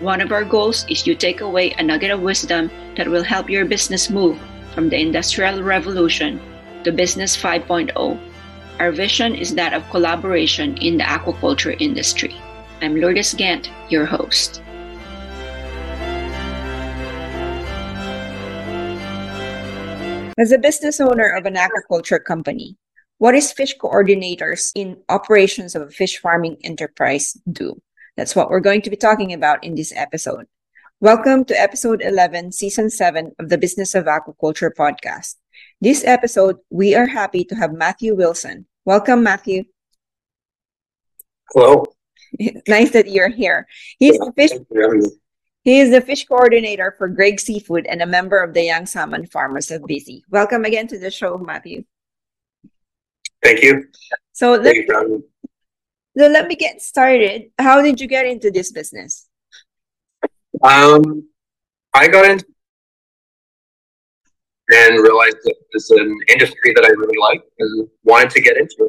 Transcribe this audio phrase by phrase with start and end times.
[0.00, 3.50] One of our goals is to take away a nugget of wisdom that will help
[3.50, 4.40] your business move
[4.72, 6.40] from the Industrial Revolution
[6.84, 7.92] to Business 5.0.
[8.78, 12.34] Our vision is that of collaboration in the aquaculture industry.
[12.80, 14.62] I'm Lourdes Gant, your host.
[20.38, 22.78] As a business owner of an aquaculture company,
[23.18, 27.76] what is fish coordinators in operations of a fish farming enterprise do?
[28.16, 30.46] That's what we're going to be talking about in this episode.
[31.00, 35.36] Welcome to episode 11, season 7 of the Business of Aquaculture podcast.
[35.80, 38.66] This episode, we are happy to have Matthew Wilson.
[38.84, 39.64] Welcome, Matthew.
[41.52, 41.84] Hello.
[42.68, 43.66] nice that you're here.
[43.98, 44.50] He's the fish
[45.62, 49.26] he is the fish coordinator for Grieg Seafood and a member of the Young Salmon
[49.26, 50.22] Farmers of BC.
[50.30, 51.84] Welcome again to the show, Matthew.
[53.42, 53.88] Thank you.
[54.32, 54.74] So let,
[56.16, 57.50] so let me get started.
[57.58, 59.28] How did you get into this business?
[60.62, 61.28] Um,
[61.94, 62.46] I got into
[64.72, 68.88] and realized that it's an industry that I really like and wanted to get into.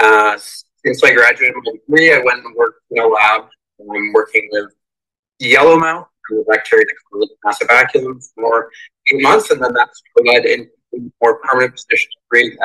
[0.00, 0.36] Uh,
[0.84, 3.42] since I graduated my degree, I went and worked in a lab.
[3.80, 4.72] I'm working with
[5.40, 8.70] yellowmouth the bacteria that causes massive vacuum for
[9.12, 12.10] eight months, and then that's led into a more permanent position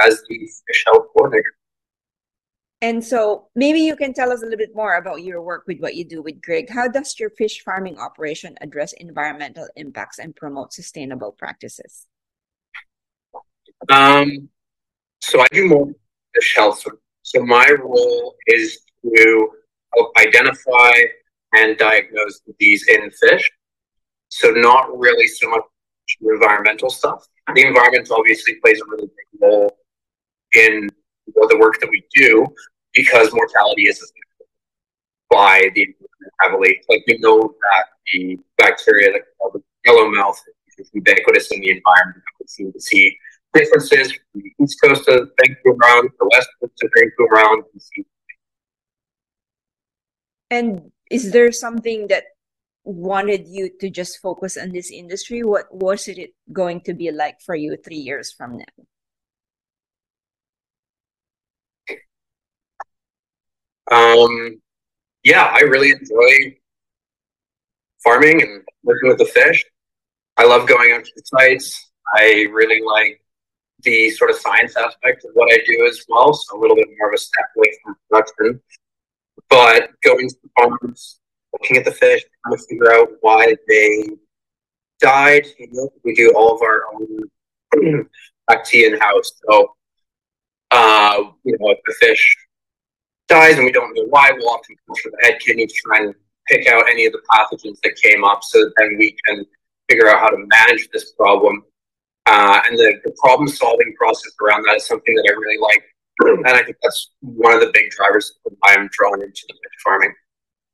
[0.03, 0.37] as the
[0.67, 1.55] fish health coordinator.
[2.81, 5.79] And so maybe you can tell us a little bit more about your work with
[5.79, 6.69] what you do with Grieg.
[6.69, 12.05] How does your fish farming operation address environmental impacts and promote sustainable practices?
[13.89, 14.49] Um,
[15.21, 15.87] so I do more
[16.33, 16.85] fish health.
[17.23, 19.49] So my role is to
[19.95, 20.91] help identify
[21.53, 23.49] and diagnose disease in fish.
[24.29, 25.63] So not really so much
[26.21, 27.25] environmental stuff.
[27.53, 29.71] The environment obviously plays a really big role
[30.53, 30.89] in
[31.35, 32.45] the work that we do
[32.93, 34.11] because mortality is
[35.29, 35.87] by the
[36.41, 36.81] heavily.
[36.89, 40.37] Like we know that the bacteria that called yellowmouth
[40.77, 42.23] is ubiquitous in the environment.
[42.39, 43.17] We seem to see
[43.53, 47.63] differences from the east coast of Vancouver Island, the west coast of Vancouver Island.
[50.51, 52.25] And is there something that
[52.83, 55.43] wanted you to just focus on this industry?
[55.43, 58.85] What was it going to be like for you three years from now?
[63.91, 64.61] Um,
[65.23, 66.57] yeah, I really enjoy
[68.03, 69.63] farming and working with the fish.
[70.37, 71.91] I love going out to the sites.
[72.15, 73.21] I really like
[73.83, 76.33] the sort of science aspect of what I do as well.
[76.33, 78.61] So a little bit more of a step away from production.
[79.49, 81.19] But going to the farms,
[81.53, 84.09] looking at the fish, trying to figure out why they
[84.99, 85.45] died.
[85.59, 88.09] You know, we do all of our own
[88.65, 89.31] tea in house.
[89.49, 89.75] So,
[90.71, 92.35] uh, you know, if the fish
[93.27, 96.13] dies and we don't know why, we'll often for the head kidney to try and
[96.47, 99.45] pick out any of the pathogens that came up so that then we can
[99.89, 101.63] figure out how to manage this problem.
[102.27, 105.83] Uh, and the, the problem solving process around that is something that I really like
[106.19, 109.53] and I think that's one of the big drivers of why I'm drawn into the
[109.53, 110.13] fish farming.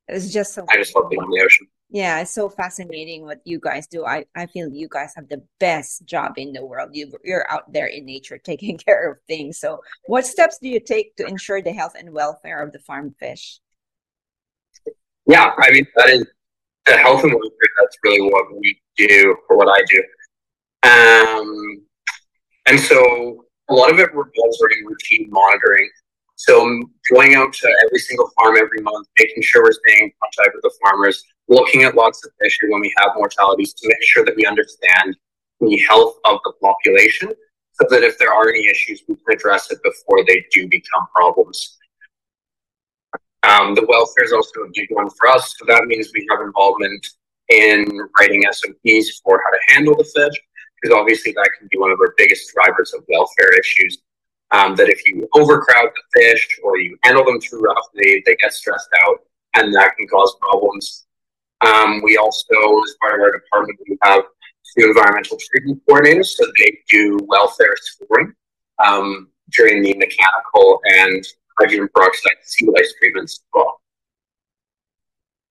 [0.08, 1.68] It's just so I just love being in the ocean.
[1.94, 4.06] Yeah, it's so fascinating what you guys do.
[4.06, 6.92] I, I feel you guys have the best job in the world.
[6.94, 9.60] You, you're out there in nature taking care of things.
[9.60, 13.14] So, what steps do you take to ensure the health and welfare of the farm
[13.20, 13.60] fish?
[15.26, 16.26] Yeah, I mean, that is
[16.86, 17.70] the health and welfare.
[17.80, 20.02] That's really what we do, or what I do.
[20.84, 21.82] Um,
[22.68, 25.90] and so a lot of it revolves around routine monitoring.
[26.42, 26.82] So
[27.14, 30.64] going out to every single farm every month, making sure we're staying in contact with
[30.64, 34.36] the farmers, looking at lots of fish when we have mortalities to make sure that
[34.36, 35.16] we understand
[35.60, 37.30] the health of the population
[37.74, 41.06] so that if there are any issues, we can address it before they do become
[41.16, 41.78] problems.
[43.44, 45.54] Um, the welfare is also a big one for us.
[45.60, 47.06] So that means we have involvement
[47.50, 47.86] in
[48.20, 50.42] writing SOPs for how to handle the fish,
[50.82, 54.02] because obviously that can be one of our biggest drivers of welfare issues.
[54.52, 58.54] Um, that if you overcrowd the fish or you handle them too roughly, they get
[58.54, 59.20] stressed out,
[59.56, 61.06] and that can cause problems.
[61.66, 64.24] Um, we also, as part of our department, we have
[64.78, 68.34] two environmental treatment coordinators, so they do welfare scoring
[68.84, 71.26] um, during the mechanical and
[71.60, 73.82] hydrogen peroxide sea lice treatments as well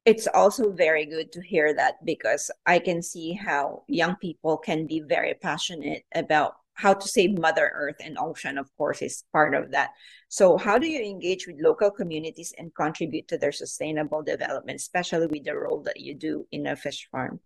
[0.07, 4.87] it's also very good to hear that because I can see how young people can
[4.87, 9.55] be very passionate about how to save Mother Earth and ocean, of course, is part
[9.55, 9.91] of that.
[10.29, 15.27] So, how do you engage with local communities and contribute to their sustainable development, especially
[15.27, 17.41] with the role that you do in a fish farm?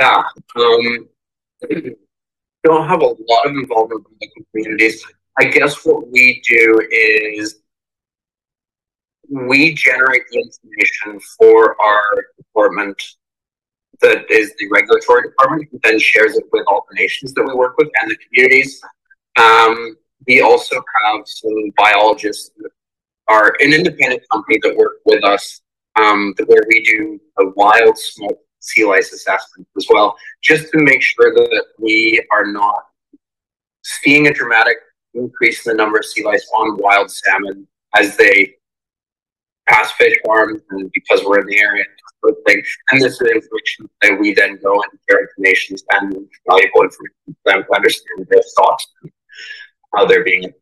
[0.00, 0.22] Yeah,
[0.56, 1.08] um,
[2.64, 5.04] don't have a lot of involvement with the communities.
[5.38, 7.60] I guess what we do is
[9.30, 13.00] we generate the information for our department
[14.00, 17.54] that is the regulatory department, who then shares it with all the nations that we
[17.54, 18.80] work with and the communities.
[19.38, 19.96] Um,
[20.26, 22.70] we also have some biologists that
[23.28, 25.60] are an independent company that work with us,
[25.96, 31.02] um, where we do a wild smolt sea lice assessment as well, just to make
[31.02, 32.84] sure that we are not
[33.82, 34.76] seeing a dramatic
[35.14, 37.66] increase in the number of sea lice on wild salmon
[37.96, 38.54] as they
[39.68, 41.84] pass fish farms and because we're in the area
[42.24, 42.62] of thing.
[42.90, 46.12] And this is information that we then go and share information and
[46.48, 49.12] valuable information for them to understand their thoughts and
[49.94, 50.52] how they're being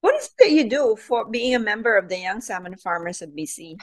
[0.00, 3.20] what is it that you do for being a member of the Young Salmon Farmers
[3.20, 3.78] of BC?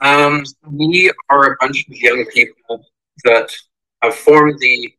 [0.00, 2.84] Um, we are a bunch of young people
[3.24, 3.50] that
[4.02, 4.92] have formed the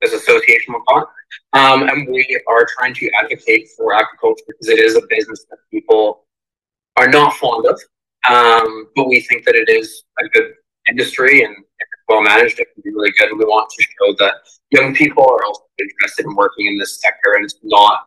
[0.00, 1.04] this association with on.
[1.52, 5.58] Um, and we are trying to advocate for agriculture because it is a business that
[5.70, 6.23] people
[6.96, 7.80] are not fond of.
[8.28, 10.52] Um, but we think that it is a good
[10.88, 11.54] industry and
[12.08, 12.58] well managed.
[12.58, 13.28] It can be really good.
[13.28, 14.34] And we want to show that
[14.70, 18.06] young people are also interested in working in this sector and it's not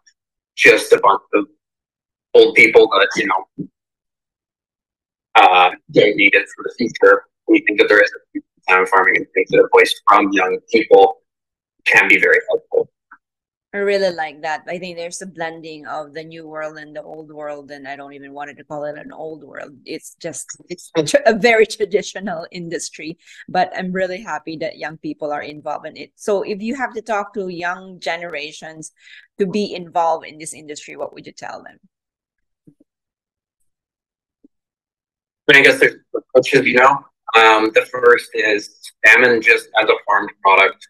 [0.56, 1.46] just a bunch of
[2.34, 3.68] old people that, you know,
[5.36, 7.24] uh, don't need it for the future.
[7.48, 10.58] We think that there is a time farming and think that a voice from young
[10.72, 11.18] people
[11.86, 12.87] can be very helpful.
[13.74, 14.64] I really like that.
[14.68, 17.98] I think there's a blending of the new world and the old world, and I
[17.98, 19.74] don't even wanted to call it an old world.
[19.86, 20.90] It's just it's
[21.26, 23.18] a very traditional industry,
[23.50, 26.12] but I'm really happy that young people are involved in it.
[26.16, 28.94] So, if you have to talk to young generations
[29.38, 31.78] to be involved in this industry, what would you tell them?
[35.54, 37.06] I guess there's you know.
[37.36, 40.88] Um, the first is salmon just as a farmed product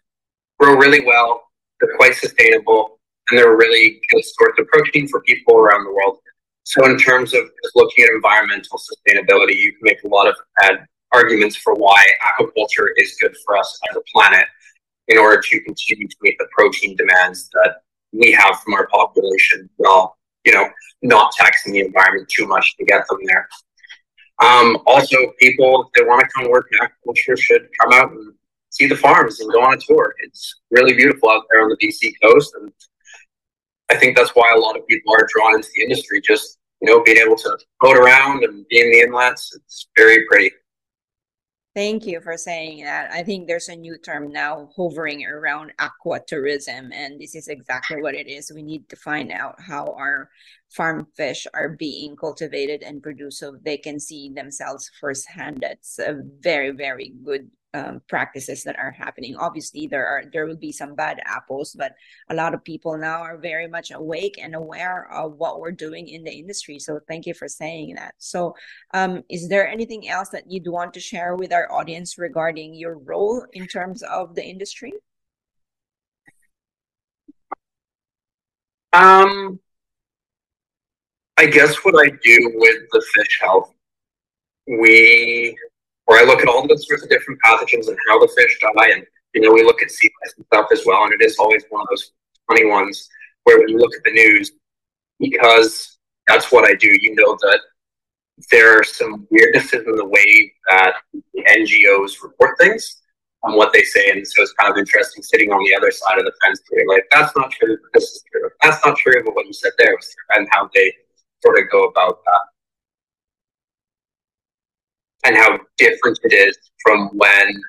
[0.60, 1.47] grow really well.
[1.80, 2.98] They're quite sustainable,
[3.30, 6.18] and they're a really good source of protein for people around the world.
[6.64, 10.36] So, in terms of just looking at environmental sustainability, you can make a lot of
[11.14, 12.04] arguments for why
[12.38, 14.46] aquaculture is good for us as a planet
[15.08, 17.76] in order to continue to meet the protein demands that
[18.12, 20.68] we have from our population while, you know,
[21.02, 23.48] not taxing the environment too much to get them there.
[24.40, 28.34] Um, also, people, if they want to come work in aquaculture, should come out and
[28.70, 30.14] see the farms and go on a tour.
[30.20, 32.72] It's really beautiful out there on the BC coast, and
[33.90, 36.20] I think that's why a lot of people are drawn into the industry.
[36.20, 40.26] Just you know, being able to boat around and be in the inlets, it's very
[40.26, 40.52] pretty.
[41.74, 43.12] Thank you for saying that.
[43.12, 48.02] I think there's a new term now hovering around aqua tourism, and this is exactly
[48.02, 48.50] what it is.
[48.52, 50.28] We need to find out how our
[50.70, 55.58] farm fish are being cultivated and produced so they can see themselves firsthand.
[55.60, 59.36] That's a very, very good um, practices that are happening.
[59.36, 61.92] Obviously, there are there will be some bad apples, but
[62.30, 66.08] a lot of people now are very much awake and aware of what we're doing
[66.08, 66.78] in the industry.
[66.78, 68.14] So, thank you for saying that.
[68.18, 68.54] So,
[68.94, 72.98] um, is there anything else that you'd want to share with our audience regarding your
[72.98, 74.92] role in terms of the industry?
[78.94, 79.60] Um,
[81.36, 83.72] I guess what I do with the fish health,
[84.66, 85.56] we
[86.08, 88.88] where I look at all those sorts of different pathogens and how the fish die.
[88.94, 91.04] And, you know, we look at sea lice and stuff as well.
[91.04, 92.12] And it is always one of those
[92.48, 93.10] funny ones
[93.44, 94.52] where when you look at the news,
[95.20, 97.60] because that's what I do, you know that
[98.50, 103.02] there are some weirdnesses in the way that the NGOs report things
[103.42, 104.08] on what they say.
[104.08, 106.84] And so it's kind of interesting sitting on the other side of the fence to
[106.88, 108.48] like, that's not true, this is true.
[108.62, 110.90] That's not true, but what you said there was true, and how they
[111.44, 112.40] sort of go about that
[115.28, 117.60] and how different it is from when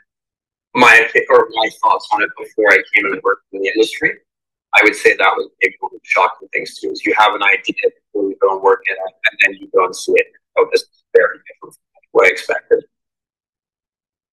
[0.75, 4.13] my or my thoughts on it before I came and worked in the industry.
[4.74, 6.89] I would say that was maybe one of the shocking things too.
[6.92, 9.70] Is you have an idea before you go and work in it, and then you
[9.75, 10.28] go and see it.
[10.58, 12.84] Oh, this is very different from what I expected.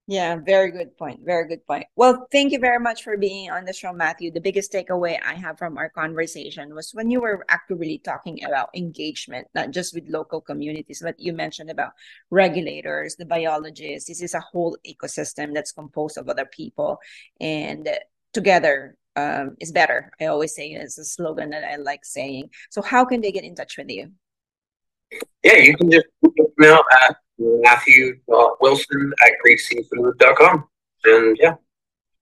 [0.08, 1.20] Yeah, very good point.
[1.25, 1.86] Very good point.
[1.96, 4.30] Well, thank you very much for being on the show, Matthew.
[4.30, 8.70] The biggest takeaway I have from our conversation was when you were actively talking about
[8.72, 11.90] engagement, not just with local communities, but you mentioned about
[12.30, 14.08] regulators, the biologists.
[14.08, 17.00] This is a whole ecosystem that's composed of other people,
[17.40, 17.88] and
[18.32, 20.12] together um, is better.
[20.20, 22.50] I always say it's a slogan that I like saying.
[22.70, 24.12] So, how can they get in touch with you?
[25.42, 26.06] Yeah, you can just
[26.58, 30.64] email at Matthew.wilson at GriegSeafood.com.
[31.05, 31.55] And yeah,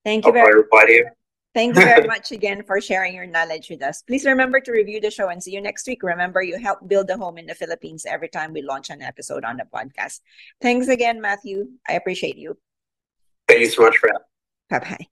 [0.04, 1.06] thank you I'll very reply to you.
[1.54, 4.02] Thank you very much again for sharing your knowledge with us.
[4.02, 6.02] Please remember to review the show and see you next week.
[6.02, 9.44] Remember, you help build a home in the Philippines every time we launch an episode
[9.44, 10.20] on the podcast.
[10.60, 11.68] Thanks again, Matthew.
[11.88, 12.58] I appreciate you.
[13.46, 14.22] Thank you so much for that.
[14.68, 15.06] Bye bye.